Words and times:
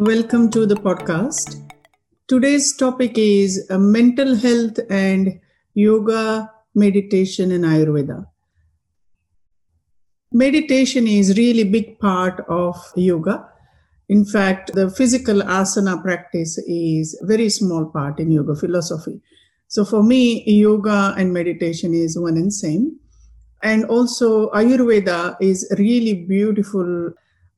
Welcome 0.00 0.52
to 0.52 0.64
the 0.64 0.76
podcast. 0.76 1.60
Today's 2.28 2.76
topic 2.76 3.18
is 3.18 3.66
uh, 3.68 3.78
mental 3.78 4.36
health 4.36 4.78
and 4.88 5.40
yoga, 5.74 6.52
meditation, 6.76 7.50
and 7.50 7.64
Ayurveda. 7.64 8.24
Meditation 10.30 11.08
is 11.08 11.36
really 11.36 11.64
big 11.64 11.98
part 11.98 12.44
of 12.48 12.76
yoga. 12.94 13.48
In 14.08 14.24
fact, 14.24 14.72
the 14.74 14.88
physical 14.88 15.40
asana 15.40 16.00
practice 16.00 16.58
is 16.58 17.20
very 17.22 17.48
small 17.48 17.86
part 17.86 18.20
in 18.20 18.30
yoga 18.30 18.54
philosophy. 18.54 19.20
So 19.66 19.84
for 19.84 20.04
me, 20.04 20.44
yoga 20.44 21.12
and 21.18 21.32
meditation 21.32 21.92
is 21.92 22.16
one 22.16 22.36
and 22.36 22.54
same. 22.54 23.00
And 23.64 23.84
also 23.86 24.50
Ayurveda 24.50 25.38
is 25.40 25.66
really 25.76 26.14
beautiful 26.14 27.14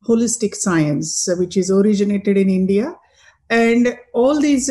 holistic 0.07 0.55
science, 0.55 1.29
which 1.39 1.57
is 1.57 1.71
originated 1.71 2.37
in 2.37 2.49
India. 2.49 2.95
And 3.49 3.99
all 4.13 4.41
these 4.41 4.71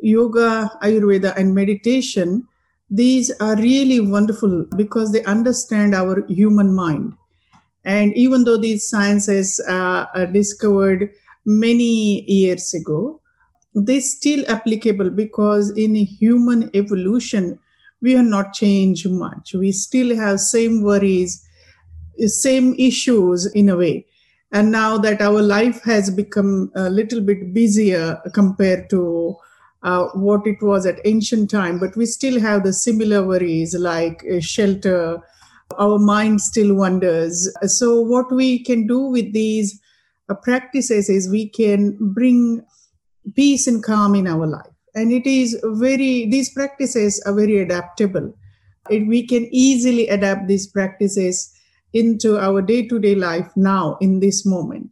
yoga, 0.00 0.70
Ayurveda, 0.82 1.36
and 1.36 1.54
meditation, 1.54 2.46
these 2.90 3.30
are 3.40 3.56
really 3.56 4.00
wonderful 4.00 4.66
because 4.76 5.12
they 5.12 5.24
understand 5.24 5.94
our 5.94 6.26
human 6.26 6.74
mind. 6.74 7.14
And 7.84 8.14
even 8.16 8.44
though 8.44 8.58
these 8.58 8.88
sciences 8.88 9.60
uh, 9.68 10.06
are 10.14 10.26
discovered 10.26 11.10
many 11.44 12.22
years 12.30 12.74
ago, 12.74 13.22
they're 13.74 14.00
still 14.00 14.44
applicable 14.48 15.10
because 15.10 15.70
in 15.70 15.94
human 15.94 16.70
evolution 16.74 17.58
we 18.00 18.12
have 18.12 18.26
not 18.26 18.52
changed 18.52 19.08
much 19.08 19.54
we 19.54 19.72
still 19.72 20.14
have 20.14 20.40
same 20.40 20.82
worries 20.82 21.46
same 22.26 22.74
issues 22.74 23.46
in 23.54 23.68
a 23.68 23.76
way 23.76 24.04
and 24.52 24.70
now 24.70 24.98
that 24.98 25.20
our 25.20 25.42
life 25.42 25.82
has 25.82 26.10
become 26.10 26.70
a 26.74 26.90
little 26.90 27.20
bit 27.20 27.52
busier 27.54 28.20
compared 28.34 28.88
to 28.90 29.34
uh, 29.82 30.06
what 30.14 30.46
it 30.46 30.62
was 30.62 30.86
at 30.86 31.00
ancient 31.04 31.50
time 31.50 31.78
but 31.78 31.96
we 31.96 32.06
still 32.06 32.40
have 32.40 32.62
the 32.62 32.72
similar 32.72 33.26
worries 33.26 33.74
like 33.74 34.24
shelter 34.40 35.22
our 35.78 35.98
mind 35.98 36.40
still 36.40 36.74
wanders. 36.74 37.52
So 37.66 38.00
what 38.00 38.30
we 38.32 38.62
can 38.62 38.86
do 38.86 39.00
with 39.00 39.32
these 39.32 39.80
uh, 40.28 40.34
practices 40.34 41.08
is 41.08 41.28
we 41.28 41.48
can 41.48 41.96
bring 42.00 42.64
peace 43.34 43.66
and 43.66 43.82
calm 43.82 44.14
in 44.14 44.26
our 44.26 44.46
life. 44.46 44.66
And 44.94 45.12
it 45.12 45.26
is 45.26 45.58
very 45.64 46.26
these 46.26 46.52
practices 46.52 47.22
are 47.24 47.34
very 47.34 47.58
adaptable. 47.58 48.34
It, 48.90 49.06
we 49.06 49.26
can 49.26 49.48
easily 49.52 50.08
adapt 50.08 50.48
these 50.48 50.66
practices 50.66 51.51
into 51.92 52.38
our 52.38 52.62
day-to-day 52.62 53.14
life 53.14 53.50
now 53.56 53.96
in 54.00 54.20
this 54.20 54.46
moment. 54.46 54.90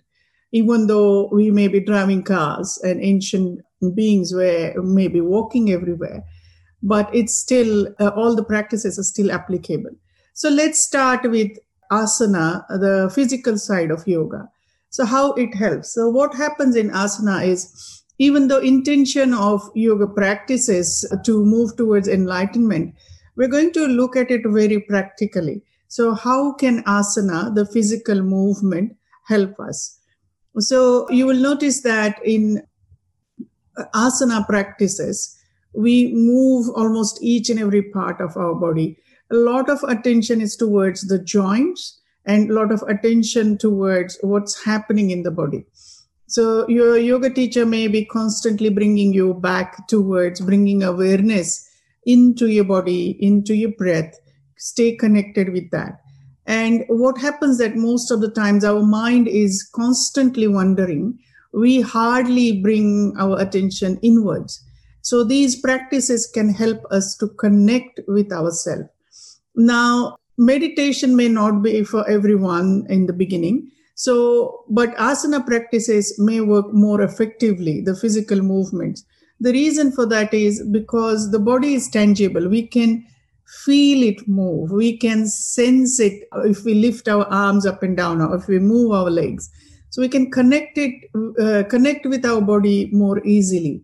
Even 0.52 0.86
though 0.86 1.28
we 1.32 1.50
may 1.50 1.68
be 1.68 1.80
driving 1.80 2.22
cars 2.22 2.78
and 2.82 3.02
ancient 3.02 3.60
beings 3.94 4.32
were 4.34 4.74
maybe 4.82 5.20
walking 5.20 5.70
everywhere 5.70 6.24
but 6.82 7.14
it's 7.14 7.34
still 7.34 7.88
uh, 7.98 8.10
all 8.16 8.34
the 8.34 8.44
practices 8.44 8.98
are 8.98 9.02
still 9.02 9.30
applicable. 9.30 9.90
So 10.34 10.48
let's 10.48 10.82
start 10.82 11.30
with 11.30 11.50
asana 11.92 12.66
the 12.68 13.10
physical 13.14 13.58
side 13.58 13.90
of 13.90 14.06
yoga. 14.06 14.48
So 14.88 15.04
how 15.04 15.32
it 15.34 15.54
helps? 15.54 15.92
So 15.92 16.08
what 16.08 16.34
happens 16.34 16.76
in 16.76 16.90
asana 16.90 17.46
is 17.46 18.02
even 18.18 18.48
though 18.48 18.58
intention 18.58 19.32
of 19.34 19.62
yoga 19.74 20.06
practices 20.06 21.10
to 21.24 21.44
move 21.44 21.76
towards 21.76 22.06
enlightenment 22.06 22.94
we're 23.36 23.48
going 23.48 23.72
to 23.72 23.86
look 23.86 24.16
at 24.16 24.30
it 24.30 24.42
very 24.46 24.78
practically 24.80 25.62
so 25.96 26.14
how 26.14 26.52
can 26.62 26.82
asana 26.94 27.38
the 27.54 27.66
physical 27.74 28.22
movement 28.22 28.96
help 29.26 29.60
us 29.68 29.98
so 30.58 30.80
you 31.10 31.26
will 31.26 31.42
notice 31.44 31.82
that 31.82 32.24
in 32.24 32.62
uh, 33.76 33.84
asana 34.06 34.40
practices 34.46 35.22
we 35.74 35.96
move 36.14 36.68
almost 36.82 37.22
each 37.22 37.50
and 37.50 37.58
every 37.58 37.82
part 37.98 38.20
of 38.20 38.36
our 38.36 38.54
body 38.66 38.88
a 39.30 39.40
lot 39.50 39.70
of 39.70 39.82
attention 39.94 40.40
is 40.40 40.56
towards 40.56 41.06
the 41.08 41.18
joints 41.18 42.00
and 42.26 42.50
a 42.50 42.54
lot 42.54 42.70
of 42.70 42.82
attention 42.94 43.56
towards 43.58 44.18
what's 44.22 44.64
happening 44.64 45.10
in 45.10 45.24
the 45.24 45.30
body 45.42 45.64
so 46.26 46.68
your 46.68 46.96
yoga 46.96 47.30
teacher 47.30 47.66
may 47.66 47.88
be 47.88 48.04
constantly 48.04 48.68
bringing 48.68 49.12
you 49.12 49.34
back 49.34 49.88
towards 49.88 50.40
bringing 50.40 50.84
awareness 50.84 51.66
into 52.06 52.46
your 52.46 52.64
body, 52.64 53.16
into 53.20 53.54
your 53.54 53.72
breath. 53.72 54.18
Stay 54.60 54.94
connected 54.94 55.52
with 55.52 55.70
that. 55.72 56.00
And 56.46 56.84
what 56.88 57.18
happens 57.18 57.58
that 57.58 57.76
most 57.76 58.10
of 58.10 58.20
the 58.20 58.30
times 58.30 58.64
our 58.64 58.82
mind 58.82 59.26
is 59.26 59.68
constantly 59.74 60.46
wandering. 60.46 61.18
We 61.52 61.80
hardly 61.80 62.60
bring 62.60 63.14
our 63.18 63.40
attention 63.40 63.98
inwards. 64.02 64.64
So 65.02 65.24
these 65.24 65.60
practices 65.60 66.30
can 66.32 66.54
help 66.54 66.84
us 66.92 67.16
to 67.16 67.28
connect 67.28 68.00
with 68.06 68.32
ourselves. 68.32 68.88
Now, 69.56 70.18
meditation 70.38 71.16
may 71.16 71.28
not 71.28 71.62
be 71.62 71.82
for 71.82 72.08
everyone 72.08 72.86
in 72.88 73.06
the 73.06 73.12
beginning 73.12 73.70
so, 74.00 74.64
but 74.70 74.96
asana 74.96 75.44
practices 75.44 76.18
may 76.18 76.40
work 76.40 76.72
more 76.72 77.02
effectively, 77.02 77.82
the 77.82 77.94
physical 77.94 78.40
movements. 78.40 79.04
The 79.40 79.52
reason 79.52 79.92
for 79.92 80.06
that 80.06 80.32
is 80.32 80.62
because 80.72 81.32
the 81.32 81.38
body 81.38 81.74
is 81.74 81.90
tangible. 81.90 82.48
We 82.48 82.66
can 82.66 83.04
feel 83.64 84.02
it 84.02 84.26
move. 84.28 84.70
We 84.70 84.96
can 84.96 85.26
sense 85.26 85.98
it 86.00 86.28
if 86.44 86.64
we 86.64 86.74
lift 86.74 87.08
our 87.08 87.24
arms 87.26 87.66
up 87.66 87.82
and 87.82 87.96
down 87.96 88.20
or 88.20 88.36
if 88.36 88.46
we 88.46 88.58
move 88.58 88.92
our 88.92 89.10
legs. 89.10 89.50
So 89.90 90.00
we 90.00 90.08
can 90.08 90.30
connect 90.30 90.78
it, 90.78 90.94
uh, 91.40 91.68
connect 91.68 92.06
with 92.06 92.24
our 92.24 92.40
body 92.40 92.88
more 92.92 93.24
easily. 93.26 93.82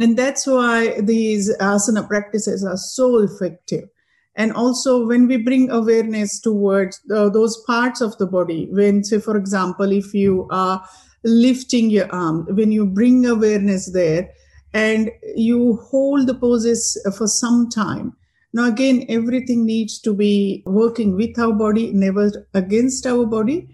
And 0.00 0.16
that's 0.16 0.46
why 0.46 1.00
these 1.00 1.56
asana 1.58 2.08
practices 2.08 2.64
are 2.64 2.76
so 2.76 3.18
effective 3.18 3.88
and 4.36 4.52
also 4.52 5.06
when 5.06 5.28
we 5.28 5.36
bring 5.36 5.70
awareness 5.70 6.40
towards 6.40 7.00
the, 7.06 7.30
those 7.30 7.62
parts 7.66 8.00
of 8.00 8.16
the 8.18 8.26
body 8.26 8.68
when 8.70 9.04
say 9.04 9.20
for 9.20 9.36
example 9.36 9.92
if 9.92 10.12
you 10.14 10.48
are 10.50 10.84
lifting 11.24 11.90
your 11.90 12.10
arm 12.12 12.46
when 12.50 12.72
you 12.72 12.84
bring 12.84 13.24
awareness 13.26 13.92
there 13.92 14.28
and 14.72 15.10
you 15.36 15.76
hold 15.76 16.26
the 16.26 16.34
poses 16.34 17.00
for 17.16 17.26
some 17.26 17.68
time 17.70 18.14
now 18.54 18.66
again 18.68 19.04
everything 19.08 19.66
needs 19.66 19.98
to 19.98 20.14
be 20.14 20.62
working 20.64 21.16
with 21.16 21.38
our 21.38 21.52
body 21.52 21.92
never 21.92 22.30
against 22.54 23.06
our 23.06 23.26
body. 23.26 23.68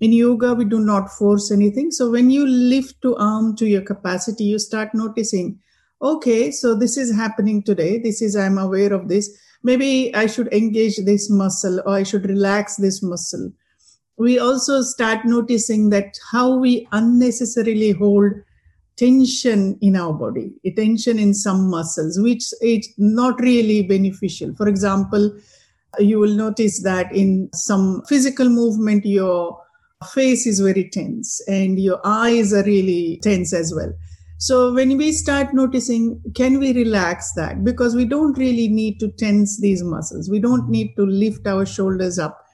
In 0.00 0.12
yoga 0.12 0.54
we 0.54 0.64
do 0.64 0.80
not 0.80 1.10
force 1.10 1.52
anything. 1.52 1.90
So 1.92 2.10
when 2.10 2.30
you 2.30 2.46
lift 2.46 3.00
to 3.02 3.14
arm 3.16 3.54
to 3.56 3.66
your 3.66 3.82
capacity 3.82 4.44
you 4.44 4.58
start 4.58 4.94
noticing 4.94 5.60
okay 6.00 6.50
so 6.50 6.74
this 6.74 6.96
is 6.96 7.14
happening 7.14 7.62
today. 7.62 7.98
This 7.98 8.22
is 8.22 8.34
i'm 8.34 8.58
aware 8.58 8.92
of 8.92 9.08
this. 9.08 9.30
Maybe 9.62 10.14
I 10.14 10.26
should 10.26 10.52
engage 10.52 10.96
this 10.96 11.30
muscle 11.30 11.80
or 11.86 11.94
I 11.94 12.02
should 12.02 12.24
relax 12.28 12.76
this 12.76 13.02
muscle. 13.02 13.52
We 14.16 14.38
also 14.38 14.82
start 14.82 15.24
noticing 15.24 15.90
that 15.90 16.18
how 16.30 16.56
we 16.56 16.88
unnecessarily 16.92 17.92
hold 17.92 18.32
tension 18.96 19.78
in 19.80 19.96
our 19.96 20.12
body, 20.12 20.52
a 20.64 20.70
tension 20.72 21.18
in 21.18 21.34
some 21.34 21.70
muscles, 21.70 22.18
which 22.20 22.52
is 22.60 22.88
not 22.98 23.40
really 23.40 23.82
beneficial. 23.82 24.54
For 24.54 24.68
example, 24.68 25.34
you 25.98 26.18
will 26.18 26.34
notice 26.34 26.82
that 26.82 27.14
in 27.14 27.50
some 27.52 28.02
physical 28.08 28.48
movement, 28.48 29.04
your 29.04 29.58
face 30.12 30.46
is 30.46 30.60
very 30.60 30.88
tense 30.88 31.40
and 31.48 31.78
your 31.78 32.00
eyes 32.04 32.52
are 32.52 32.64
really 32.64 33.18
tense 33.22 33.52
as 33.52 33.74
well. 33.74 33.92
So 34.38 34.74
when 34.74 34.96
we 34.96 35.12
start 35.12 35.54
noticing, 35.54 36.20
can 36.34 36.58
we 36.58 36.72
relax 36.72 37.32
that? 37.34 37.62
Because 37.62 37.94
we 37.94 38.04
don't 38.04 38.36
really 38.36 38.66
need 38.66 38.98
to 38.98 39.08
tense 39.12 39.60
these 39.60 39.84
muscles. 39.84 40.28
We 40.28 40.40
don't 40.40 40.68
need 40.68 40.96
to 40.96 41.06
lift 41.06 41.46
our 41.46 41.64
shoulders 41.64 42.18
up 42.18 42.44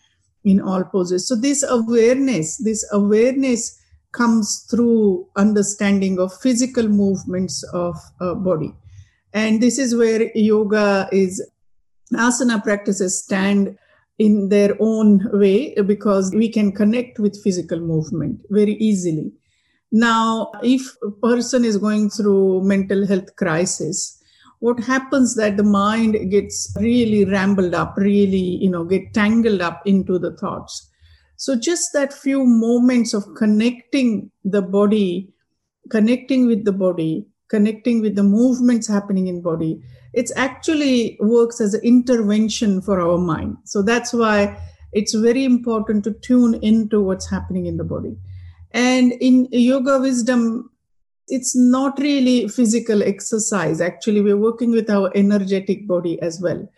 in 0.44 0.60
all 0.60 0.84
poses. 0.84 1.26
So 1.26 1.34
this 1.34 1.62
awareness, 1.62 2.58
this 2.58 2.86
awareness 2.92 3.77
comes 4.20 4.66
through 4.70 5.26
understanding 5.44 6.18
of 6.18 6.38
physical 6.46 6.88
movements 6.88 7.62
of 7.72 7.96
body. 8.48 8.72
And 9.32 9.62
this 9.62 9.78
is 9.78 9.94
where 9.94 10.22
yoga 10.36 11.08
is, 11.12 11.40
asana 12.12 12.62
practices 12.68 13.22
stand 13.24 13.76
in 14.18 14.48
their 14.48 14.72
own 14.80 15.10
way 15.42 15.74
because 15.92 16.32
we 16.34 16.48
can 16.48 16.72
connect 16.72 17.20
with 17.24 17.42
physical 17.44 17.80
movement 17.92 18.40
very 18.50 18.76
easily 18.90 19.28
Now, 19.90 20.50
if 20.62 20.82
a 21.02 21.10
person 21.10 21.64
is 21.64 21.78
going 21.78 22.10
through 22.10 22.62
mental 22.62 23.06
health 23.06 23.34
crisis, 23.36 24.22
what 24.60 24.80
happens 24.80 25.34
that 25.36 25.56
the 25.56 25.62
mind 25.62 26.30
gets 26.30 26.76
really 26.78 27.24
rambled 27.24 27.74
up, 27.74 27.96
really, 27.96 28.58
you 28.64 28.70
know, 28.70 28.84
get 28.84 29.14
tangled 29.14 29.62
up 29.62 29.80
into 29.86 30.18
the 30.18 30.36
thoughts. 30.36 30.90
So 31.38 31.54
just 31.56 31.92
that 31.92 32.12
few 32.12 32.44
moments 32.44 33.14
of 33.14 33.24
connecting 33.36 34.32
the 34.44 34.60
body, 34.60 35.32
connecting 35.88 36.48
with 36.48 36.64
the 36.64 36.72
body, 36.72 37.26
connecting 37.48 38.02
with 38.02 38.16
the 38.16 38.24
movements 38.24 38.88
happening 38.88 39.28
in 39.28 39.40
body, 39.40 39.80
it's 40.12 40.32
actually 40.34 41.16
works 41.20 41.60
as 41.60 41.74
an 41.74 41.80
intervention 41.84 42.82
for 42.82 43.00
our 43.00 43.18
mind. 43.18 43.56
So 43.64 43.82
that's 43.82 44.12
why 44.12 44.60
it's 44.92 45.14
very 45.14 45.44
important 45.44 46.02
to 46.04 46.12
tune 46.12 46.54
into 46.54 47.00
what's 47.00 47.30
happening 47.30 47.66
in 47.66 47.76
the 47.76 47.84
body. 47.84 48.16
And 48.72 49.12
in 49.12 49.46
yoga 49.52 50.00
wisdom, 50.00 50.70
it's 51.28 51.54
not 51.54 52.00
really 52.00 52.48
physical 52.48 53.04
exercise. 53.04 53.80
Actually, 53.80 54.22
we're 54.22 54.36
working 54.36 54.72
with 54.72 54.90
our 54.90 55.12
energetic 55.14 55.86
body 55.86 56.20
as 56.20 56.40
well. 56.40 56.68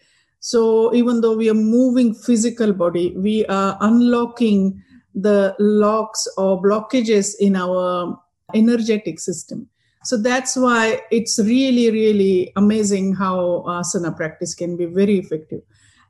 So 0.40 0.92
even 0.94 1.20
though 1.20 1.36
we 1.36 1.50
are 1.50 1.54
moving 1.54 2.14
physical 2.14 2.72
body, 2.72 3.14
we 3.16 3.44
are 3.46 3.76
unlocking 3.80 4.82
the 5.14 5.54
locks 5.58 6.26
or 6.36 6.60
blockages 6.62 7.34
in 7.38 7.56
our 7.56 8.18
energetic 8.54 9.20
system. 9.20 9.68
So 10.04 10.16
that's 10.16 10.56
why 10.56 11.02
it's 11.10 11.38
really, 11.38 11.90
really 11.90 12.52
amazing 12.56 13.14
how 13.14 13.64
uh, 13.66 13.82
asana 13.82 14.16
practice 14.16 14.54
can 14.54 14.76
be 14.76 14.86
very 14.86 15.18
effective. 15.18 15.60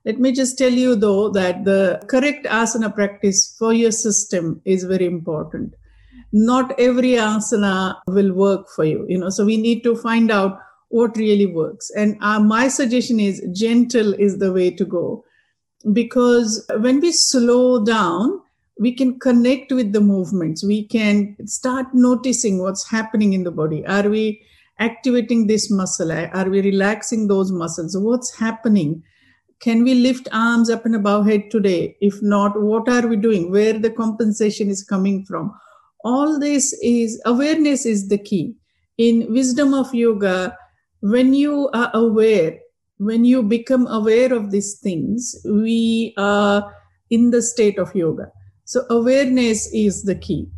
Let 0.05 0.21
me 0.21 0.33
just 0.33 0.57
tell 0.57 0.73
you 0.73 0.95
though 0.95 1.29
that 1.31 1.65
the 1.65 2.01
correct 2.09 2.47
asana 2.47 2.95
practice 2.95 3.57
for 3.59 3.73
your 3.73 3.91
system 3.91 4.63
is 4.65 4.85
very 4.85 5.07
important. 5.07 5.75
Not 6.33 6.79
every 6.79 7.13
asana 7.13 7.97
will 8.07 8.33
work 8.33 8.69
for 8.69 8.85
you, 8.85 9.05
you 9.09 9.19
know, 9.19 9.29
so 9.29 9.45
we 9.45 9.57
need 9.57 9.83
to 9.83 9.97
find 9.97 10.31
out 10.31 10.61
what 10.91 11.17
really 11.17 11.47
works. 11.47 11.91
And 11.97 12.17
uh, 12.21 12.41
my 12.41 12.69
suggestion 12.69 13.19
is 13.19 13.45
gentle 13.53 14.13
is 14.15 14.39
the 14.39 14.53
way 14.53 14.71
to 14.73 14.85
go 14.85 15.25
because 15.93 16.65
when 16.79 17.01
we 17.01 17.13
slow 17.13 17.85
down, 17.85 18.41
we 18.79 18.95
can 18.95 19.19
connect 19.19 19.73
with 19.73 19.93
the 19.93 20.01
movements. 20.01 20.65
We 20.65 20.87
can 20.87 21.37
start 21.47 21.87
noticing 21.93 22.59
what's 22.59 22.89
happening 22.89 23.33
in 23.33 23.45
the 23.45 23.51
body. 23.51 23.87
Are 23.87 24.09
we 24.09 24.43
activating 24.79 25.47
this 25.47 25.71
muscle? 25.71 26.11
Are 26.11 26.49
we 26.49 26.61
relaxing 26.63 27.29
those 27.29 27.53
muscles? 27.53 27.97
What's 27.97 28.37
happening? 28.37 29.03
Can 29.61 29.85
we 29.85 29.95
lift 29.95 30.29
arms 30.33 30.71
up 30.71 30.87
and 30.87 30.97
above 30.97 31.27
head 31.27 31.51
today? 31.51 31.97
If 32.01 32.23
not, 32.23 32.61
what 32.61 32.89
are 32.89 33.07
we 33.07 33.17
doing? 33.17 33.51
Where 33.51 33.79
the 33.79 33.91
compensation 33.91 34.71
is 34.71 34.83
coming 34.83 35.27
from? 35.27 35.55
All 36.03 36.41
this 36.41 36.73
is 36.83 37.21
awareness 37.27 37.85
is 37.85 38.09
the 38.09 38.17
key. 38.17 38.55
In 38.97 39.31
wisdom 39.31 39.75
of 39.75 39.95
yoga, 39.95 40.57
when 41.01 41.35
you 41.35 41.71
are 41.73 41.91
aware, 41.95 42.59
when 42.99 43.25
you 43.25 43.43
become 43.43 43.87
aware 43.87 44.33
of 44.33 44.51
these 44.51 44.79
things, 44.79 45.37
we 45.45 46.15
are 46.17 46.75
in 47.11 47.31
the 47.31 47.43
state 47.43 47.79
of 47.79 47.95
yoga. 47.95 48.31
So 48.65 48.85
awareness 48.91 49.73
is 49.73 50.05
the 50.05 50.15
key. 50.15 50.49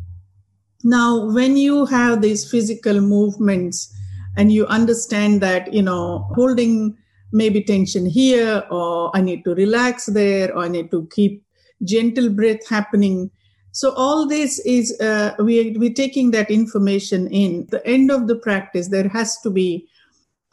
Now, 0.83 1.31
when 1.31 1.55
you 1.55 1.85
have 1.85 2.21
these 2.21 2.49
physical 2.49 2.99
movements 2.99 3.91
and 4.35 4.51
you 4.51 4.65
understand 4.67 5.41
that, 5.41 5.73
you 5.73 5.81
know, 5.81 6.27
holding 6.35 6.97
maybe 7.31 7.63
tension 7.63 8.05
here, 8.05 8.63
or 8.69 9.09
I 9.15 9.21
need 9.21 9.43
to 9.45 9.55
relax 9.55 10.07
there, 10.07 10.53
or 10.53 10.65
I 10.65 10.67
need 10.67 10.91
to 10.91 11.07
keep 11.11 11.43
gentle 11.83 12.29
breath 12.29 12.67
happening. 12.67 13.31
So 13.71 13.93
all 13.93 14.27
this 14.27 14.59
is 14.59 14.99
uh, 14.99 15.33
we 15.39 15.75
we're 15.77 15.93
taking 15.93 16.31
that 16.31 16.51
information 16.51 17.27
in. 17.27 17.65
The 17.71 17.85
end 17.87 18.11
of 18.11 18.27
the 18.27 18.35
practice, 18.35 18.89
there 18.89 19.07
has 19.09 19.39
to 19.41 19.49
be 19.49 19.87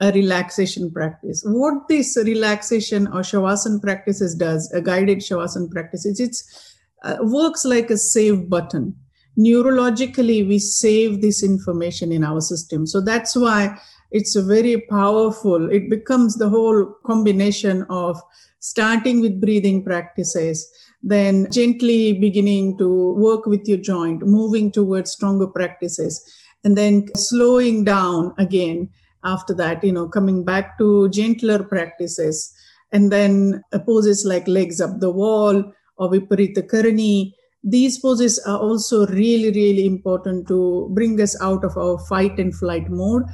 a 0.01 0.11
relaxation 0.13 0.91
practice. 0.91 1.43
What 1.47 1.89
this 1.89 2.17
relaxation 2.17 3.07
or 3.09 3.21
shavasana 3.21 3.83
practices 3.83 4.35
does, 4.35 4.71
a 4.73 4.81
guided 4.81 5.19
shavasana 5.19 5.71
practice, 5.71 6.07
it's 6.07 6.77
uh, 7.03 7.17
works 7.21 7.65
like 7.65 7.91
a 7.91 7.97
save 7.97 8.49
button. 8.49 8.95
Neurologically, 9.39 10.47
we 10.47 10.59
save 10.59 11.21
this 11.21 11.43
information 11.43 12.13
in 12.13 12.25
our 12.25 12.41
system. 12.41 12.87
So 12.87 13.01
that's 13.01 13.37
why 13.37 13.79
it's 14.11 14.35
very 14.35 14.81
powerful. 14.91 15.71
It 15.71 15.89
becomes 15.89 16.37
the 16.37 16.49
whole 16.49 16.95
combination 17.07 17.87
of 17.89 18.21
starting 18.59 19.21
with 19.21 19.41
breathing 19.41 19.85
practices, 19.85 20.71
then 21.03 21.51
gently 21.51 22.15
beginning 22.15 22.77
to 22.79 23.15
work 23.15 23.47
with 23.47 23.67
your 23.67 23.79
joint, 23.79 24.27
moving 24.27 24.71
towards 24.71 25.13
stronger 25.13 25.47
practices, 25.47 26.23
and 26.65 26.77
then 26.77 27.07
slowing 27.17 27.85
down 27.85 28.35
again 28.37 28.91
after 29.25 29.55
that, 29.55 29.83
you 29.85 29.93
know, 29.93 30.09
coming 30.09 30.45
back 30.45 30.79
to 30.79 31.09
gentler 31.11 31.63
practices. 31.63 32.55
And 32.93 33.13
then 33.13 33.63
poses 33.87 34.25
like 34.25 34.49
legs 34.49 34.81
up 34.81 34.99
the 34.99 35.11
wall 35.11 35.73
or 35.97 36.11
Viparita 36.11 36.69
Karani. 36.69 37.33
These 37.63 37.99
poses 37.99 38.39
are 38.41 38.59
also 38.59 39.07
really, 39.07 39.51
really 39.51 39.87
important 39.87 40.49
to 40.49 40.89
bring 40.93 41.21
us 41.21 41.41
out 41.41 41.65
of 41.65 41.77
our 41.77 41.99
fight 42.07 42.39
and 42.39 42.55
flight 42.55 42.91
mode 42.91 43.25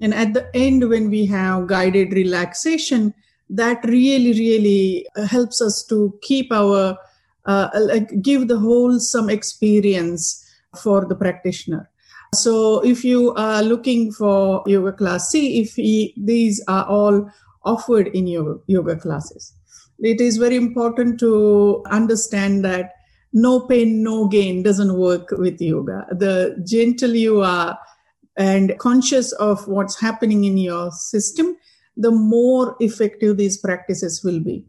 and 0.00 0.12
at 0.14 0.34
the 0.34 0.48
end, 0.54 0.88
when 0.88 1.10
we 1.10 1.26
have 1.26 1.66
guided 1.66 2.12
relaxation, 2.12 3.14
that 3.50 3.84
really, 3.84 4.32
really 4.32 5.06
uh, 5.16 5.26
helps 5.26 5.60
us 5.60 5.84
to 5.84 6.18
keep 6.22 6.52
our, 6.52 6.98
uh, 7.46 7.68
like, 7.74 8.20
give 8.20 8.48
the 8.48 8.58
wholesome 8.58 9.30
experience 9.30 10.44
for 10.82 11.04
the 11.04 11.14
practitioner. 11.14 11.88
So 12.34 12.80
if 12.84 13.04
you 13.04 13.32
are 13.34 13.62
looking 13.62 14.12
for 14.12 14.62
yoga 14.66 14.92
class, 14.92 15.30
see 15.30 15.60
if 15.60 15.74
he, 15.74 16.14
these 16.16 16.62
are 16.68 16.84
all 16.86 17.30
offered 17.64 18.08
in 18.08 18.26
your 18.26 18.60
yoga 18.66 18.96
classes. 18.96 19.52
It 20.00 20.20
is 20.20 20.36
very 20.36 20.56
important 20.56 21.18
to 21.20 21.82
understand 21.90 22.64
that 22.64 22.92
no 23.32 23.60
pain, 23.60 24.02
no 24.02 24.28
gain 24.28 24.62
doesn't 24.62 24.96
work 24.96 25.30
with 25.32 25.60
yoga. 25.60 26.06
The 26.10 26.62
gentle 26.66 27.14
you 27.14 27.40
are, 27.40 27.78
and 28.36 28.76
conscious 28.78 29.32
of 29.32 29.66
what's 29.68 30.00
happening 30.00 30.44
in 30.44 30.58
your 30.58 30.90
system, 30.90 31.56
the 31.96 32.10
more 32.10 32.76
effective 32.80 33.36
these 33.36 33.56
practices 33.56 34.22
will 34.24 34.40
be. 34.40 34.66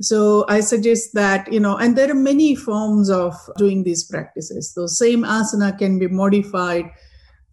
So 0.00 0.44
I 0.48 0.60
suggest 0.60 1.14
that, 1.14 1.52
you 1.52 1.60
know, 1.60 1.76
and 1.76 1.96
there 1.96 2.10
are 2.10 2.14
many 2.14 2.56
forms 2.56 3.10
of 3.10 3.34
doing 3.56 3.84
these 3.84 4.02
practices. 4.02 4.72
So 4.74 4.86
same 4.86 5.22
asana 5.22 5.78
can 5.78 6.00
be 6.00 6.08
modified 6.08 6.90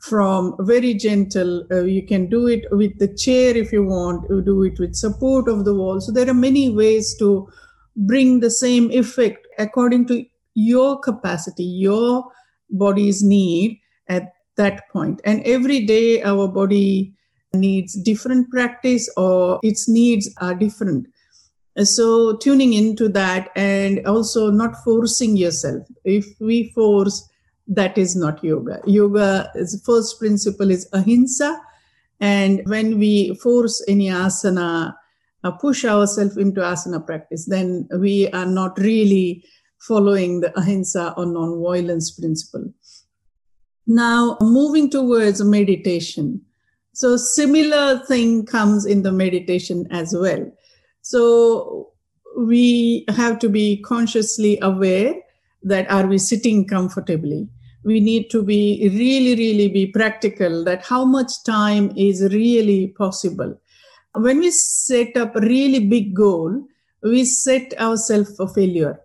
from 0.01 0.55
very 0.59 0.93
gentle. 0.93 1.65
Uh, 1.71 1.83
you 1.83 2.05
can 2.05 2.27
do 2.27 2.47
it 2.47 2.65
with 2.71 2.97
the 2.99 3.07
chair 3.15 3.55
if 3.55 3.71
you 3.71 3.83
want, 3.83 4.27
you 4.29 4.41
do 4.41 4.63
it 4.63 4.79
with 4.79 4.95
support 4.95 5.47
of 5.47 5.63
the 5.63 5.73
wall. 5.73 6.01
So 6.01 6.11
there 6.11 6.29
are 6.29 6.33
many 6.33 6.69
ways 6.69 7.15
to 7.19 7.47
bring 7.95 8.39
the 8.39 8.49
same 8.49 8.91
effect 8.91 9.47
according 9.59 10.07
to 10.07 10.25
your 10.55 10.99
capacity, 10.99 11.63
your 11.63 12.25
body's 12.69 13.23
need 13.23 13.79
at 14.07 14.33
that 14.57 14.89
point. 14.91 15.21
And 15.23 15.43
every 15.43 15.85
day 15.85 16.21
our 16.23 16.47
body 16.47 17.13
needs 17.53 17.93
different 18.01 18.49
practice 18.49 19.09
or 19.17 19.59
its 19.61 19.87
needs 19.87 20.33
are 20.39 20.55
different. 20.55 21.07
So 21.77 22.37
tuning 22.37 22.73
into 22.73 23.07
that 23.09 23.49
and 23.55 24.05
also 24.05 24.51
not 24.51 24.75
forcing 24.83 25.37
yourself. 25.37 25.87
If 26.03 26.25
we 26.39 26.71
force, 26.75 27.29
that 27.71 27.97
is 27.97 28.15
not 28.15 28.43
yoga. 28.43 28.81
Yoga's 28.85 29.81
first 29.85 30.19
principle 30.19 30.69
is 30.69 30.87
ahimsa. 30.91 31.59
And 32.19 32.61
when 32.65 32.99
we 32.99 33.33
force 33.35 33.83
any 33.87 34.09
asana, 34.09 34.93
uh, 35.43 35.51
push 35.51 35.85
ourselves 35.85 36.37
into 36.37 36.61
asana 36.61 37.03
practice, 37.05 37.45
then 37.45 37.87
we 37.97 38.29
are 38.31 38.45
not 38.45 38.77
really 38.77 39.43
following 39.79 40.41
the 40.41 40.55
ahimsa 40.59 41.13
or 41.17 41.25
non-violence 41.25 42.11
principle. 42.11 42.71
Now, 43.87 44.37
moving 44.41 44.89
towards 44.89 45.41
meditation. 45.43 46.41
So, 46.93 47.15
similar 47.15 47.99
thing 48.05 48.45
comes 48.45 48.85
in 48.85 49.01
the 49.01 49.11
meditation 49.11 49.87
as 49.91 50.13
well. 50.13 50.45
So, 51.01 51.93
we 52.37 53.05
have 53.09 53.39
to 53.39 53.49
be 53.49 53.81
consciously 53.81 54.59
aware 54.61 55.15
that 55.63 55.89
are 55.89 56.05
we 56.05 56.17
sitting 56.17 56.67
comfortably? 56.67 57.47
We 57.83 57.99
need 57.99 58.29
to 58.31 58.43
be 58.43 58.89
really, 58.93 59.35
really 59.35 59.67
be 59.67 59.87
practical 59.87 60.63
that 60.65 60.85
how 60.85 61.03
much 61.05 61.43
time 61.43 61.91
is 61.97 62.21
really 62.21 62.87
possible. 62.97 63.59
When 64.13 64.39
we 64.39 64.51
set 64.51 65.17
up 65.17 65.35
a 65.35 65.41
really 65.41 65.79
big 65.87 66.13
goal, 66.13 66.63
we 67.01 67.25
set 67.25 67.73
ourselves 67.79 68.35
for 68.35 68.47
failure. 68.47 68.99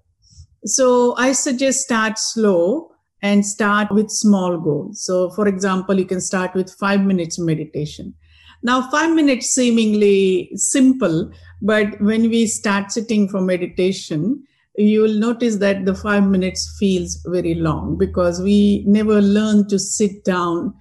So 0.64 1.14
I 1.16 1.33
suggest 1.33 1.83
start 1.83 2.18
slow 2.18 2.90
and 3.23 3.47
start 3.47 3.90
with 3.90 4.11
small 4.11 4.59
goals. 4.59 5.04
So, 5.04 5.30
for 5.30 5.49
example, 5.49 5.99
you 5.99 6.04
can 6.04 6.21
start 6.21 6.54
with 6.54 6.71
five 6.75 7.00
minutes 7.00 7.38
meditation. 7.38 8.14
Now, 8.62 8.90
five 8.90 9.14
minutes 9.14 9.49
seemingly 9.50 10.50
simple, 10.56 11.30
but 11.62 12.00
when 12.00 12.30
we 12.30 12.47
start 12.47 12.90
sitting 12.90 13.28
for 13.28 13.40
meditation, 13.40 14.45
you 14.76 15.02
will 15.02 15.18
notice 15.18 15.56
that 15.56 15.85
the 15.85 15.95
five 15.95 16.25
minutes 16.25 16.76
feels 16.78 17.23
very 17.26 17.54
long 17.54 17.97
because 17.97 18.40
we 18.40 18.85
never 18.87 19.23
learn 19.23 19.68
to 19.68 19.78
sit 19.78 20.25
down 20.25 20.75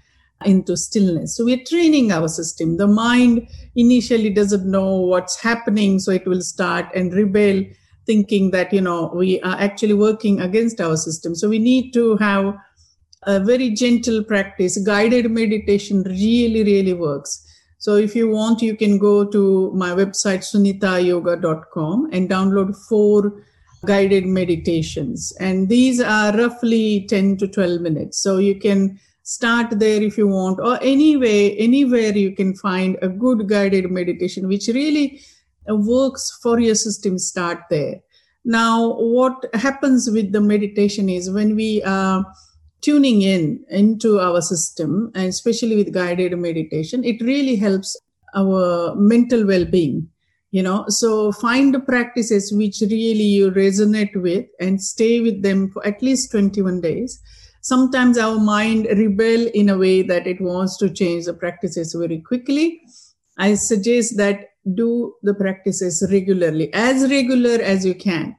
into 0.44 0.76
stillness. 0.76 1.36
So 1.36 1.46
we're 1.46 1.64
training 1.64 2.12
our 2.12 2.28
system. 2.28 2.78
The 2.78 2.88
mind 2.88 3.48
initially 3.76 4.30
doesn't 4.30 4.70
know 4.70 4.98
what's 4.98 5.42
happening, 5.42 6.00
so 6.00 6.12
it 6.12 6.28
will 6.28 6.42
start 6.42 6.88
and 6.94 7.14
rebel, 7.14 7.64
thinking 8.06 8.52
that, 8.52 8.74
you 8.74 8.82
know, 8.82 9.12
we 9.16 9.40
are 9.42 9.56
actually 9.60 9.94
working 9.94 10.42
against 10.42 10.82
our 10.82 10.98
system. 10.98 11.34
So 11.34 11.48
we 11.50 11.60
need 11.60 11.92
to 11.94 12.18
have 12.18 12.56
a 13.24 13.40
very 13.40 13.70
gentle 13.72 14.24
practice. 14.24 14.78
Guided 14.78 15.32
meditation 15.32 16.04
really, 16.04 16.64
really 16.64 16.94
works. 16.94 17.42
So 17.80 17.96
if 17.96 18.16
you 18.16 18.30
want, 18.30 18.62
you 18.62 18.76
can 18.76 18.98
go 18.98 19.26
to 19.26 19.72
my 19.74 19.92
website, 19.92 20.44
sunitayoga.com, 20.44 22.10
and 22.12 22.30
download 22.30 22.76
four 22.90 23.44
guided 23.86 24.26
meditations. 24.26 25.34
And 25.40 25.70
these 25.70 26.02
are 26.02 26.36
roughly 26.36 27.06
10 27.08 27.38
to 27.38 27.48
12 27.48 27.82
minutes. 27.82 28.20
So 28.20 28.38
you 28.38 28.60
can 28.60 29.00
start 29.24 29.80
there 29.80 30.02
if 30.02 30.18
you 30.18 30.28
want, 30.28 30.60
or 30.60 30.78
anyway, 30.84 31.56
anywhere 31.58 32.16
you 32.16 32.36
can 32.36 32.56
find 32.56 32.98
a 33.02 33.08
good 33.08 33.48
guided 33.48 33.90
meditation, 33.90 34.48
which 34.48 34.68
really 34.68 35.20
works 35.68 36.38
for 36.44 36.60
your 36.60 36.76
system, 36.76 37.18
start 37.18 37.60
there. 37.72 38.02
Now, 38.44 38.94
what 39.00 39.44
happens 39.56 40.10
with 40.12 40.32
the 40.32 40.42
meditation 40.42 41.10
is 41.10 41.32
when 41.32 41.56
we 41.56 41.82
are 41.82 42.24
tuning 42.82 43.24
in 43.24 43.66
into 43.70 44.20
our 44.20 44.42
system, 44.42 45.12
and 45.16 45.26
especially 45.26 45.76
with 45.76 45.92
guided 45.92 46.38
meditation, 46.38 47.04
it 47.04 47.20
really 47.22 47.56
helps 47.56 48.00
our 48.36 48.94
mental 48.96 49.48
well-being 49.48 50.08
you 50.56 50.64
know. 50.64 50.86
So 50.88 51.34
find 51.34 51.74
the 51.74 51.82
practices 51.82 52.54
which 52.54 52.80
really 52.80 53.30
you 53.38 53.52
resonate 53.52 54.16
with 54.16 54.46
and 54.62 54.82
stay 54.82 55.20
with 55.20 55.42
them 55.44 55.70
for 55.72 55.86
at 55.86 56.02
least 56.02 56.32
21 56.32 56.80
days. 56.80 57.20
Sometimes 57.62 58.18
our 58.18 58.40
mind 58.40 58.86
rebel 58.86 59.48
in 59.54 59.68
a 59.68 59.78
way 59.78 60.02
that 60.04 60.26
it 60.26 60.40
wants 60.40 60.78
to 60.78 60.90
change 60.90 61.26
the 61.26 61.34
practices 61.34 61.94
very 61.94 62.22
quickly. 62.22 62.80
I 63.38 63.56
suggest 63.56 64.16
that 64.16 64.52
do 64.76 65.16
the 65.24 65.34
practices 65.34 66.08
regularly 66.10 66.74
as 66.74 67.10
regular 67.10 67.62
as 67.62 67.86
you 67.86 67.94
can. 67.94 68.34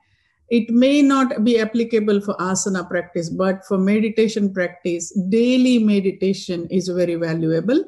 It 0.49 0.71
may 0.71 1.03
not 1.03 1.45
be 1.45 1.59
applicable 1.61 2.23
for 2.23 2.35
asana 2.37 2.89
practice, 2.89 3.29
but 3.29 3.63
for 3.67 3.77
meditation 3.77 4.55
practice, 4.55 5.13
daily 5.29 5.81
meditation 5.81 6.67
is 6.71 6.89
very 6.89 7.17
valuable 7.17 7.85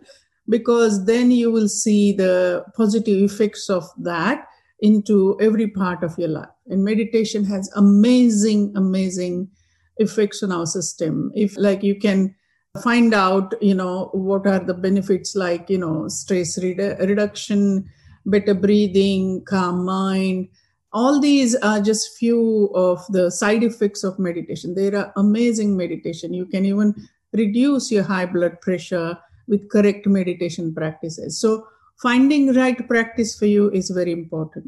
because 0.49 1.05
then 1.05 1.31
you 1.31 1.51
will 1.51 1.69
see 1.69 2.13
the 2.13 2.65
positive 2.77 3.23
effects 3.23 3.69
of 3.69 3.85
that 3.99 4.47
into 4.81 5.37
every 5.41 5.67
part 5.67 6.03
of 6.03 6.17
your 6.19 6.29
life. 6.29 6.49
And 6.67 6.85
meditation 6.85 7.45
has 7.45 7.71
amazing, 7.75 8.73
amazing 8.77 9.49
effects 9.97 10.43
on 10.43 10.53
our 10.53 10.67
system. 10.67 11.33
If, 11.35 11.57
like, 11.57 11.83
you 11.83 11.99
can 11.99 12.35
find 12.83 13.13
out, 13.13 13.55
you 13.61 13.75
know, 13.75 14.11
what 14.13 14.47
are 14.47 14.61
the 14.61 14.75
benefits 14.75 15.35
like, 15.35 15.69
you 15.69 15.79
know, 15.79 16.09
stress 16.09 16.59
redu- 16.59 16.99
reduction, 17.01 17.91
better 18.25 18.55
breathing, 18.55 19.43
calm 19.45 19.85
mind 19.85 20.49
all 20.93 21.21
these 21.21 21.55
are 21.57 21.81
just 21.81 22.17
few 22.17 22.71
of 22.75 23.05
the 23.11 23.31
side 23.31 23.63
effects 23.63 24.05
of 24.05 24.19
meditation 24.19 24.75
there 24.75 24.97
are 24.97 25.13
amazing 25.17 25.77
meditation 25.77 26.33
you 26.33 26.47
can 26.47 26.65
even 26.65 26.95
reduce 27.33 27.93
your 27.93 28.03
high 28.03 28.25
blood 28.25 28.59
pressure 28.61 29.19
with 29.49 29.69
correct 29.71 30.07
meditation 30.07 30.75
practices. 30.75 31.41
So 31.41 31.67
finding 32.03 32.55
right 32.55 32.87
practice 32.89 33.39
for 33.39 33.47
you 33.47 33.71
is 33.71 33.91
very 33.91 34.13
important. 34.13 34.67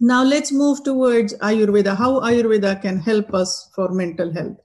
Now 0.00 0.24
let's 0.24 0.52
move 0.52 0.82
towards 0.82 1.34
ayurveda. 1.38 1.96
How 1.96 2.20
ayurveda 2.20 2.82
can 2.82 2.98
help 2.98 3.32
us 3.32 3.70
for 3.74 3.90
mental 3.90 4.32
health. 4.32 4.56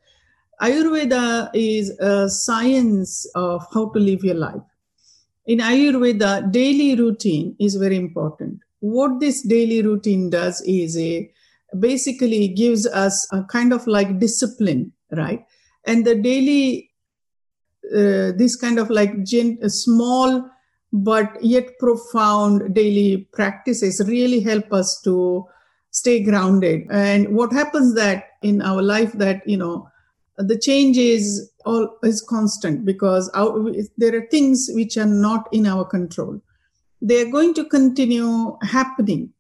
Ayurveda 0.61 1.51
is 1.53 1.91
a 1.99 2.29
science 2.29 3.29
of 3.35 3.65
how 3.73 3.89
to 3.89 3.99
live 3.99 4.23
your 4.23 4.35
life. 4.35 4.61
In 5.45 5.59
ayurveda 5.59 6.51
daily 6.51 6.95
routine 6.95 7.55
is 7.59 7.75
very 7.75 7.95
important. 7.95 8.59
What 8.79 9.19
this 9.19 9.41
daily 9.43 9.81
routine 9.81 10.29
does 10.29 10.61
is 10.61 10.97
a 10.97 11.31
basically 11.79 12.47
gives 12.47 12.87
us 12.87 13.27
a 13.31 13.43
kind 13.43 13.71
of 13.71 13.85
like 13.85 14.19
discipline 14.19 14.91
right? 15.11 15.45
And 15.85 16.05
the 16.05 16.15
daily 16.15 16.88
uh, 17.95 18.31
this 18.35 18.55
kind 18.55 18.79
of 18.79 18.89
like 18.89 19.23
gent- 19.23 19.63
small 19.71 20.49
but 20.91 21.43
yet 21.43 21.77
profound 21.79 22.73
daily 22.73 23.27
practices 23.31 24.01
really 24.07 24.39
help 24.39 24.73
us 24.73 24.99
to 25.03 25.45
stay 25.91 26.23
grounded. 26.23 26.87
And 26.89 27.35
what 27.35 27.53
happens 27.53 27.93
that 27.95 28.23
in 28.41 28.61
our 28.61 28.81
life 28.81 29.13
that 29.13 29.47
you 29.47 29.57
know 29.57 29.89
the 30.37 30.57
change 30.57 30.97
is 30.97 31.51
all 31.65 31.97
is 32.03 32.21
constant 32.21 32.85
because 32.85 33.29
our, 33.33 33.71
there 33.97 34.15
are 34.15 34.25
things 34.27 34.69
which 34.73 34.97
are 34.97 35.05
not 35.05 35.47
in 35.51 35.67
our 35.67 35.85
control. 35.85 36.41
They're 37.01 37.31
going 37.31 37.53
to 37.55 37.65
continue 37.65 38.57
happening 38.61 39.33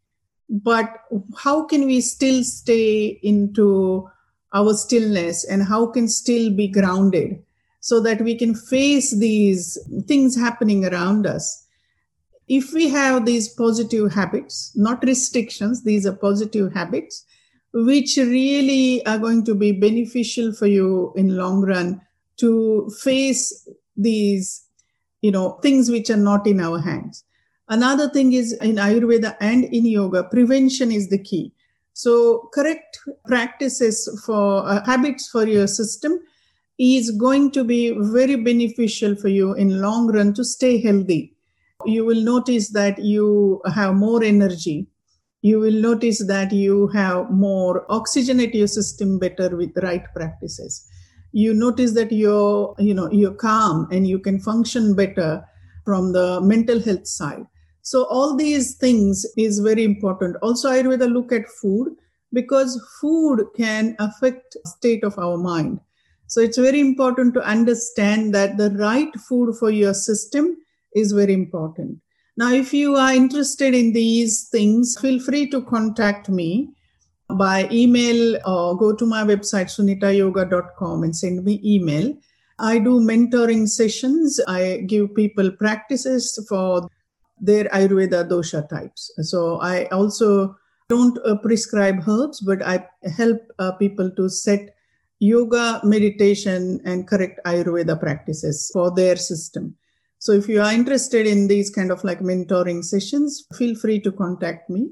but 0.49 1.05
how 1.37 1.63
can 1.63 1.85
we 1.85 2.01
still 2.01 2.43
stay 2.43 3.19
into 3.21 4.09
our 4.53 4.73
stillness 4.73 5.45
and 5.45 5.63
how 5.63 5.85
can 5.85 6.07
still 6.07 6.51
be 6.51 6.67
grounded 6.67 7.43
so 7.79 7.99
that 7.99 8.21
we 8.21 8.35
can 8.35 8.53
face 8.53 9.17
these 9.17 9.77
things 10.07 10.35
happening 10.35 10.85
around 10.85 11.25
us 11.25 11.65
if 12.47 12.73
we 12.73 12.89
have 12.89 13.25
these 13.25 13.47
positive 13.49 14.11
habits 14.11 14.71
not 14.75 15.03
restrictions 15.03 15.83
these 15.83 16.05
are 16.05 16.15
positive 16.15 16.73
habits 16.73 17.25
which 17.73 18.17
really 18.17 19.05
are 19.05 19.19
going 19.19 19.45
to 19.45 19.53
be 19.53 19.71
beneficial 19.71 20.51
for 20.51 20.65
you 20.67 21.13
in 21.15 21.37
long 21.37 21.61
run 21.61 22.01
to 22.37 22.89
face 23.01 23.67
these 23.95 24.65
you 25.21 25.31
know 25.31 25.51
things 25.61 25.89
which 25.89 26.09
are 26.09 26.17
not 26.17 26.47
in 26.47 26.59
our 26.59 26.79
hands 26.79 27.23
Another 27.69 28.09
thing 28.09 28.33
is 28.33 28.53
in 28.53 28.77
Ayurveda 28.77 29.37
and 29.39 29.63
in 29.65 29.85
yoga, 29.85 30.23
prevention 30.23 30.91
is 30.91 31.09
the 31.09 31.19
key. 31.19 31.53
So, 31.93 32.49
correct 32.51 32.99
practices 33.27 34.09
for 34.25 34.67
uh, 34.67 34.83
habits 34.85 35.29
for 35.29 35.47
your 35.47 35.67
system 35.67 36.19
is 36.79 37.11
going 37.11 37.51
to 37.51 37.63
be 37.63 37.95
very 37.97 38.35
beneficial 38.35 39.15
for 39.15 39.27
you 39.27 39.53
in 39.53 39.81
long 39.81 40.07
run 40.11 40.33
to 40.33 40.43
stay 40.43 40.81
healthy. 40.81 41.33
You 41.85 42.05
will 42.05 42.21
notice 42.21 42.69
that 42.69 42.99
you 42.99 43.61
have 43.73 43.95
more 43.95 44.23
energy. 44.23 44.87
You 45.41 45.59
will 45.59 45.73
notice 45.73 46.25
that 46.25 46.51
you 46.51 46.87
have 46.87 47.29
more 47.31 47.85
oxygenate 47.87 48.53
your 48.53 48.67
system 48.67 49.19
better 49.19 49.55
with 49.55 49.77
right 49.83 50.03
practices. 50.15 50.85
You 51.31 51.53
notice 51.53 51.93
that 51.93 52.11
you're, 52.11 52.75
you 52.79 52.93
know, 52.93 53.09
you're 53.11 53.33
calm 53.35 53.87
and 53.91 54.07
you 54.07 54.19
can 54.19 54.39
function 54.39 54.95
better 54.95 55.45
from 55.85 56.11
the 56.13 56.41
mental 56.41 56.81
health 56.81 57.07
side 57.07 57.45
so 57.89 58.03
all 58.05 58.35
these 58.35 58.75
things 58.75 59.25
is 59.35 59.57
very 59.57 59.83
important. 59.83 60.35
Also, 60.43 60.69
Ayurveda 60.69 61.11
look 61.11 61.31
at 61.31 61.49
food 61.49 61.95
because 62.31 62.79
food 63.01 63.47
can 63.57 63.95
affect 63.97 64.57
state 64.65 65.03
of 65.03 65.17
our 65.17 65.37
mind. 65.37 65.79
So 66.29 66.41
it's 66.41 66.59
very 66.59 66.79
important 66.79 67.33
to 67.33 67.41
understand 67.41 68.35
that 68.35 68.57
the 68.57 68.69
right 68.71 69.13
food 69.19 69.55
for 69.57 69.71
your 69.71 69.95
system 69.95 70.57
is 70.95 71.11
very 71.11 71.33
important. 71.33 71.97
Now, 72.37 72.53
if 72.53 72.71
you 72.71 72.95
are 72.95 73.13
interested 73.13 73.73
in 73.73 73.93
these 73.93 74.47
things, 74.49 74.95
feel 75.01 75.19
free 75.19 75.49
to 75.49 75.63
contact 75.63 76.29
me 76.29 76.69
by 77.29 77.67
email 77.71 78.37
or 78.45 78.77
go 78.77 78.95
to 78.95 79.05
my 79.07 79.23
website 79.23 79.69
sunitayoga.com 79.75 81.03
and 81.03 81.15
send 81.15 81.43
me 81.43 81.59
email. 81.65 82.15
I 82.59 82.77
do 82.77 82.99
mentoring 82.99 83.67
sessions. 83.67 84.39
I 84.47 84.83
give 84.85 85.15
people 85.15 85.49
practices 85.51 86.45
for 86.47 86.87
their 87.41 87.65
Ayurveda 87.65 88.29
dosha 88.29 88.69
types. 88.69 89.11
So 89.21 89.59
I 89.61 89.85
also 89.85 90.55
don't 90.89 91.17
uh, 91.25 91.37
prescribe 91.37 92.07
herbs, 92.07 92.39
but 92.39 92.61
I 92.61 92.87
help 93.17 93.41
uh, 93.57 93.71
people 93.73 94.11
to 94.11 94.29
set 94.29 94.75
yoga, 95.19 95.81
meditation, 95.83 96.81
and 96.85 97.07
correct 97.07 97.39
Ayurveda 97.45 97.99
practices 97.99 98.69
for 98.73 98.93
their 98.93 99.15
system. 99.15 99.75
So 100.17 100.33
if 100.33 100.49
you 100.49 100.61
are 100.61 100.73
interested 100.73 101.27
in 101.27 101.47
these 101.47 101.69
kind 101.69 101.91
of 101.91 102.03
like 102.03 102.19
mentoring 102.19 102.83
sessions, 102.83 103.45
feel 103.57 103.75
free 103.75 103.99
to 104.01 104.11
contact 104.11 104.69
me 104.69 104.91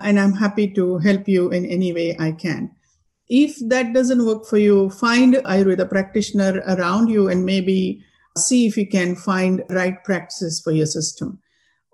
and 0.00 0.18
I'm 0.18 0.32
happy 0.32 0.68
to 0.74 0.98
help 0.98 1.28
you 1.28 1.50
in 1.50 1.64
any 1.66 1.92
way 1.92 2.16
I 2.18 2.32
can. 2.32 2.70
If 3.28 3.56
that 3.68 3.92
doesn't 3.92 4.24
work 4.24 4.46
for 4.46 4.58
you, 4.58 4.90
find 4.90 5.34
Ayurveda 5.34 5.88
practitioner 5.88 6.62
around 6.66 7.08
you 7.08 7.28
and 7.28 7.44
maybe 7.44 8.04
see 8.36 8.66
if 8.66 8.76
you 8.76 8.86
can 8.86 9.16
find 9.16 9.62
right 9.70 10.02
practices 10.04 10.60
for 10.60 10.72
your 10.72 10.86
system 10.86 11.40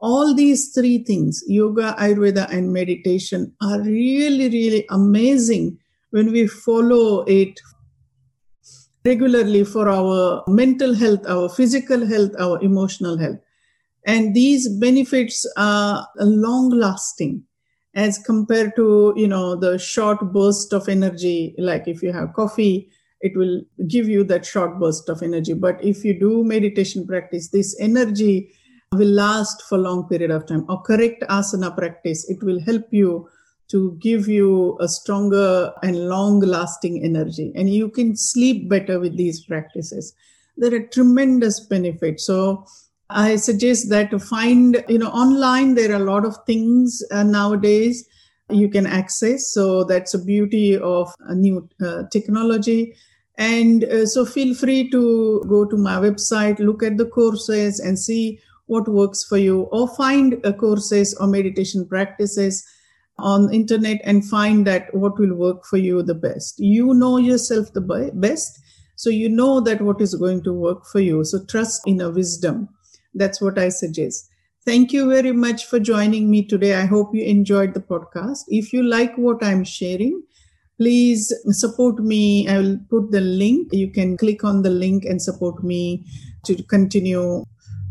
all 0.02 0.35
these 0.35 0.71
three 0.75 0.99
things 0.99 1.43
yoga 1.47 1.95
ayurveda 1.99 2.50
and 2.50 2.73
meditation 2.73 3.55
are 3.62 3.81
really 3.83 4.49
really 4.49 4.85
amazing 4.91 5.79
when 6.12 6.31
we 6.31 6.47
follow 6.47 7.23
it 7.23 7.59
regularly 9.04 9.64
for 9.64 9.88
our 9.88 10.45
mental 10.47 10.95
health 10.95 11.26
our 11.26 11.49
physical 11.49 12.07
health 12.07 12.31
our 12.38 12.62
emotional 12.62 13.19
health. 13.19 13.38
And 14.07 14.35
these 14.35 14.69
benefits 14.69 15.47
are 15.57 16.07
long 16.16 16.71
lasting 16.71 17.45
as 17.95 18.19
compared 18.19 18.75
to 18.76 19.12
you 19.16 19.26
know 19.26 19.57
the 19.57 19.78
short 19.78 20.33
burst 20.33 20.73
of 20.73 20.88
energy. 20.88 21.54
Like 21.59 21.88
if 21.88 22.02
you 22.02 22.12
have 22.12 22.35
coffee 22.35 22.90
it 23.21 23.37
will 23.37 23.62
give 23.87 24.09
you 24.09 24.25
that 24.25 24.45
short 24.45 24.78
burst 24.81 25.09
of 25.09 25.23
energy. 25.23 25.54
But 25.54 25.83
if 25.83 26.04
you 26.04 26.19
do 26.19 26.45
meditation 26.45 27.07
practice 27.07 27.49
this 27.49 27.76
energy 27.81 28.52
will 28.92 29.09
last 29.09 29.62
for 29.62 29.78
long 29.78 30.09
period 30.09 30.31
of 30.31 30.47
time. 30.47 30.66
Or 30.69 30.83
correct 30.83 31.25
asana 31.28 31.75
practice 31.76 32.28
it 32.28 32.42
will 32.42 32.61
help 32.61 32.85
you 32.90 33.28
to 33.73 33.97
give 34.00 34.29
you 34.29 34.76
a 34.81 34.88
stronger 34.88 35.73
and 35.83 36.09
long 36.09 36.38
lasting 36.41 37.02
energy 37.02 37.50
and 37.57 37.75
you 37.75 37.88
can 37.88 38.14
sleep 38.14 38.69
better 38.69 39.00
with 39.00 39.17
these 39.17 39.45
practices 39.45 40.14
there 40.57 40.75
are 40.75 40.87
tremendous 40.88 41.59
benefits 41.61 42.26
so 42.26 42.64
I 43.14 43.37
suggest 43.37 43.91
that 43.91 44.11
to 44.11 44.19
find, 44.19 44.83
you 44.88 44.99
know, 44.99 45.11
online, 45.11 45.75
there 45.75 45.93
are 45.93 46.02
a 46.02 46.11
lot 46.11 46.25
of 46.25 46.37
things 46.47 47.02
uh, 47.11 47.23
nowadays 47.23 48.09
you 48.50 48.69
can 48.69 48.87
access. 48.87 49.52
So 49.52 49.85
that's 49.85 50.14
a 50.14 50.23
beauty 50.23 50.76
of 50.79 51.14
a 51.21 51.35
new 51.35 51.69
uh, 51.85 52.05
technology. 52.11 52.95
And 53.38 53.85
uh, 53.85 54.07
so 54.07 54.25
feel 54.25 54.55
free 54.55 54.91
to 54.91 55.45
go 55.49 55.64
to 55.64 55.76
my 55.76 55.97
website, 55.97 56.59
look 56.59 56.83
at 56.83 56.97
the 56.97 57.07
courses 57.07 57.81
and 57.81 57.99
see 57.99 58.41
what 58.67 58.88
works 58.88 59.25
for 59.25 59.38
you 59.38 59.62
or 59.73 59.88
find 59.88 60.41
uh, 60.45 60.52
courses 60.52 61.14
or 61.14 61.26
meditation 61.26 61.87
practices 61.87 62.67
on 63.19 63.52
internet 63.52 64.00
and 64.04 64.28
find 64.28 64.66
that 64.66 64.92
what 64.95 65.19
will 65.19 65.35
work 65.35 65.64
for 65.64 65.76
you 65.76 66.02
the 66.02 66.14
best. 66.14 66.59
You 66.59 66.95
know 66.95 67.19
yourself 67.19 67.73
the 67.73 68.11
best. 68.14 68.59
So 68.97 69.11
you 69.11 69.28
know 69.28 69.61
that 69.61 69.81
what 69.81 70.00
is 70.00 70.14
going 70.14 70.42
to 70.45 70.52
work 70.52 70.87
for 70.87 71.00
you. 71.00 71.25
So 71.25 71.45
trust 71.45 71.83
in 71.87 72.00
a 72.00 72.11
wisdom 72.11 72.69
that's 73.14 73.40
what 73.40 73.59
I 73.59 73.69
suggest. 73.69 74.28
Thank 74.64 74.92
you 74.92 75.09
very 75.09 75.33
much 75.33 75.66
for 75.66 75.81
joining 75.81 76.31
me 76.31 76.47
today. 76.47 76.75
I 76.75 76.87
hope 76.87 77.14
you 77.14 77.25
enjoyed 77.25 77.75
the 77.75 77.81
podcast. 77.81 78.45
If 78.49 78.73
you 78.73 78.83
like 78.83 79.16
what 79.16 79.42
I'm 79.42 79.64
sharing, 79.64 80.23
please 80.78 81.33
support 81.49 81.99
me. 81.99 82.49
I 82.49 82.59
will 82.59 82.78
put 82.88 83.11
the 83.11 83.21
link. 83.21 83.69
You 83.73 83.90
can 83.90 84.16
click 84.16 84.45
on 84.45 84.62
the 84.62 84.71
link 84.71 85.04
and 85.04 85.21
support 85.21 85.64
me 85.64 86.04
to 86.45 86.62
continue 86.64 87.45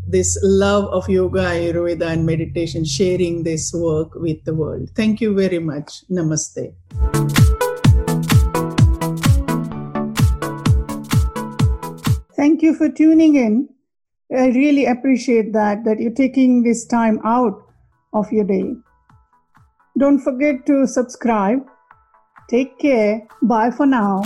this 0.07 0.37
love 0.43 0.85
of 0.85 1.09
yoga, 1.09 1.41
Ayurveda, 1.41 2.07
and 2.11 2.25
meditation, 2.25 2.83
sharing 2.85 3.43
this 3.43 3.73
work 3.73 4.15
with 4.15 4.43
the 4.45 4.53
world. 4.53 4.89
Thank 4.95 5.21
you 5.21 5.33
very 5.33 5.59
much. 5.59 6.03
Namaste. 6.09 6.73
Thank 12.35 12.61
you 12.61 12.73
for 12.73 12.89
tuning 12.89 13.35
in. 13.35 13.69
I 14.35 14.47
really 14.47 14.85
appreciate 14.85 15.53
that, 15.53 15.83
that 15.83 15.99
you're 15.99 16.11
taking 16.11 16.63
this 16.63 16.85
time 16.85 17.19
out 17.23 17.61
of 18.13 18.31
your 18.31 18.45
day. 18.45 18.73
Don't 19.97 20.19
forget 20.19 20.65
to 20.67 20.87
subscribe. 20.87 21.59
Take 22.49 22.79
care. 22.79 23.27
Bye 23.41 23.71
for 23.71 23.85
now. 23.85 24.23